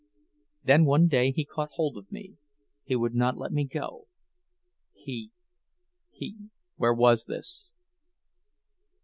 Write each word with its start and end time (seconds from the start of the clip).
Then 0.63 0.85
one 0.85 1.07
day 1.07 1.31
he 1.31 1.45
caught 1.45 1.69
hold 1.73 1.95
of 1.95 2.11
me—he 2.11 2.95
would 2.95 3.13
not 3.13 3.37
let 3.37 3.51
go—he—he—" 3.69 5.29
"Where 6.75 6.93
was 6.95 7.25
this?" 7.25 7.69